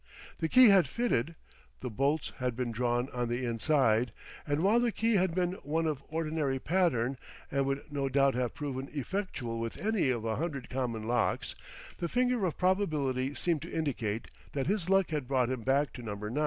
The 0.39 0.49
key 0.49 0.69
had 0.69 0.87
fitted; 0.87 1.35
the 1.81 1.91
bolts 1.91 2.33
had 2.37 2.55
been 2.55 2.71
drawn 2.71 3.07
on 3.11 3.29
the 3.29 3.45
inside; 3.45 4.11
and 4.47 4.63
while 4.63 4.79
the 4.79 4.91
key 4.91 5.13
had 5.17 5.35
been 5.35 5.51
one 5.61 5.85
of 5.85 6.01
ordinary 6.09 6.57
pattern 6.57 7.19
and 7.51 7.67
would 7.67 7.83
no 7.91 8.09
doubt 8.09 8.33
have 8.33 8.55
proven 8.55 8.89
effectual 8.93 9.59
with 9.59 9.79
any 9.79 10.07
one 10.09 10.17
of 10.17 10.25
a 10.25 10.35
hundred 10.37 10.71
common 10.71 11.03
locks, 11.07 11.53
the 11.99 12.09
finger 12.09 12.43
of 12.47 12.57
probability 12.57 13.35
seemed 13.35 13.61
to 13.61 13.71
indicate 13.71 14.31
that 14.53 14.65
his 14.65 14.89
luck 14.89 15.11
had 15.11 15.27
brought 15.27 15.51
him 15.51 15.61
back 15.61 15.93
to 15.93 16.01
Number 16.01 16.31
9. 16.31 16.39